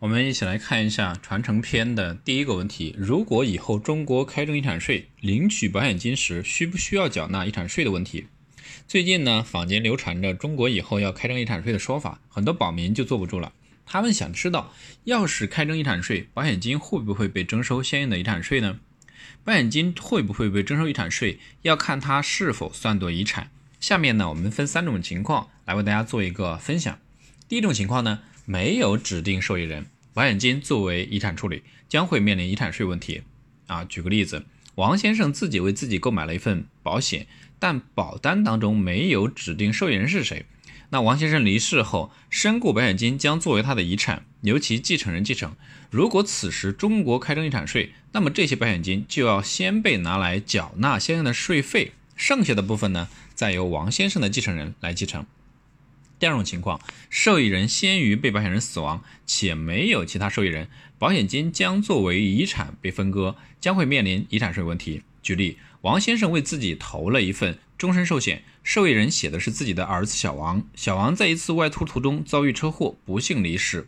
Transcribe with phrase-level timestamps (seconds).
[0.00, 8.28] 我们一起来看一下传承篇的第一个问题：如果以后中国开征遗产税，领取保险金时需不需要缴纳遗产税的问题？
[8.86, 13.52] 最近呢，坊间流传着中国以后要开征遗产税的说法，很多保民就坐不住了。
[13.84, 14.72] 他们想知道，
[15.02, 18.78] 要是开征遗产税，保险金会不会被征收相应的遗产税呢？
[19.42, 23.50] 保险金会不会被征收遗产税，要看它是否算作遗产。
[23.80, 27.00] 下面呢，我们分三种情况来为大家做一个分享。
[27.48, 28.20] 第一种情况呢。
[28.50, 33.20] 没有指定受益人，保险金作为遗产处理，将会面临遗产税问题。
[33.66, 34.46] 啊，举个例子，
[34.76, 37.26] 王先生自己为自己购买了一份保险，
[37.58, 40.46] 但保单当中没有指定受益人是谁。
[40.88, 45.54] 那王先生离世后，身故保险金将作为他的遗产，由其继承人继承。
[45.90, 55.26] 如果此时中国开征遗产税，那么这些保险金就要先被拿来缴纳相应的税费，剩下的部分呢，再由王先生的继承人来继承。
[56.18, 60.68] 第二种情况，受益人先于被保险人死亡，且没有其他受益人，
[60.98, 65.02] 保险金将作为遗产被分割，将会面临遗产税问题。
[65.22, 70.64] 举例，王先生为自己投了一份终身寿险，受益人写的是自己的儿子小王。
[70.74, 73.86] 小王在一次外出途中遭遇车祸，不幸离世。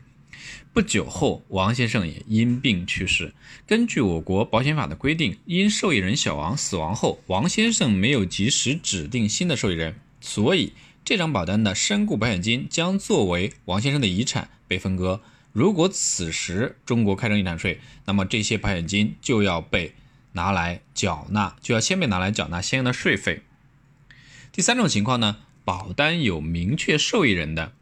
[0.73, 3.34] 不久后，王先生也因病去世。
[3.67, 10.73] 根据我国保险法的规定，因受益人小王死亡后，王先生没有及时指定新的受益人，所以。
[11.05, 15.20] 这张保单的身故保险金将作为王先生的遗产被分割。
[15.53, 19.95] 如果此时中国开征遗产税，那么这些保险金就要被
[20.33, 23.42] 拿来缴纳，就要先被拿来缴纳相应的税费。
[24.53, 27.73] 第三种情况呢，保单有明确受益人的，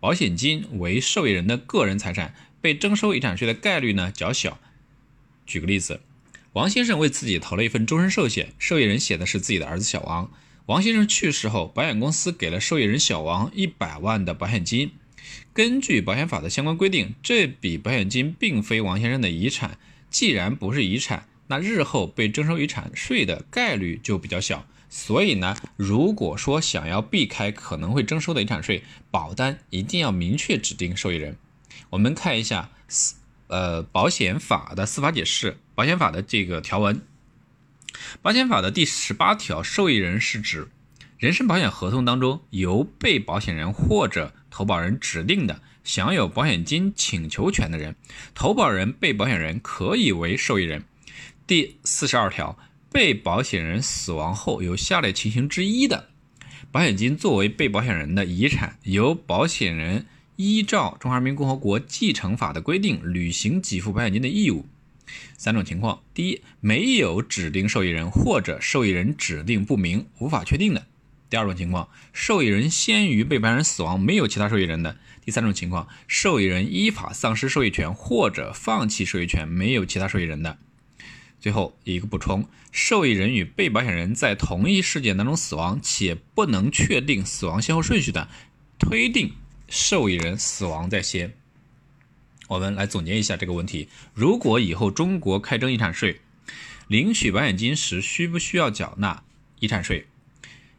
[0.00, 4.58] 保险金为受益人的个人财产，被征收遗产税的概率呢较小。
[5.46, 6.00] 举个例子，
[6.54, 10.32] 王先生为自己投了一份终身寿险，受益人写的是自己的儿子小王。
[10.66, 14.92] 王先生去世后，保险公司给了受益人小王一百万的保险金。
[15.52, 19.76] 根据保险法的相关规定，这笔保险金并非王先生的遗产。
[20.08, 24.66] 既然不是遗产，那日后被征收遗产税的概率就比较小。
[24.88, 31.36] 所以呢，如果说想要避开可能会征收的遗产税，保单一定要明确指定受益人。
[31.90, 33.16] 我们看一下司
[33.48, 37.02] 呃保险法的司法解释，保险法的这个条文。
[38.22, 40.68] 保险法的第十八条，受益人是指
[41.18, 47.96] 人身保险合同当中由被保险人或者投保人指定的享有保险金请求权的人，
[48.34, 50.84] 投保人、被保险人可以为受益人。
[51.46, 52.58] 第四十二条，
[52.90, 56.08] 被保险人死亡后有下列情形之一的，
[56.70, 60.06] 保险金作为被保险人的遗产，由保险人
[60.36, 64.66] 依照《中华人民共和国继承法》的规定履行给付保险金的义务。
[65.36, 70.82] 三种情况：第一，没有指定受益人或者受益人指定不明、无法确定的；
[71.28, 80.58] 第二种情况，受益人先于被保险人死亡，没有其他受益人的；第三种情况，受益人依法丧失受益权或者放弃受益权，没有其他受益人的。
[81.38, 88.28] 最后一个补充：受益人与被保险人在同一事件当中死亡，且不能确定死亡先后顺序的，
[88.78, 89.32] 推定
[89.68, 91.34] 受益人死亡在先。
[92.48, 96.20] 我们来总结一下这个问题：如果以后中国开征遗产税，
[96.88, 99.22] 领取保险金时需不需要缴纳
[99.60, 100.06] 遗产税？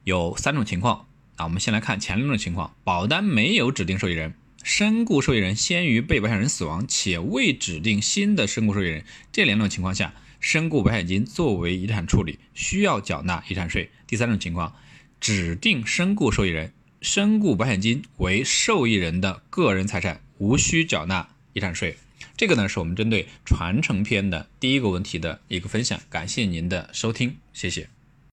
[0.04, 1.46] 有三种情况啊。
[1.46, 13.90] 我们先来看前两种情况：保单没有指定受益人，身故受益人先于被保险人死亡，且未指定新的身故受益人，这两种情况下，身故保险金作为遗产处理，需要缴纳遗产税。
[14.06, 14.76] 第三种情况，
[15.20, 16.72] 指定身故受益人，
[17.02, 21.30] 身故保险金为受益人的个人财产，无需缴纳。
[21.56, 21.96] 遗产税，
[22.36, 27.95] 这个呢是我们针对传承篇的第一个问题的一个分享，感谢您的收听，谢谢。